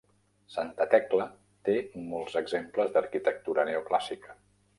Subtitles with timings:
[0.53, 1.27] Santa Tecla
[1.69, 1.75] té
[2.07, 4.37] molts exemples d'arquitectura neoclàssica.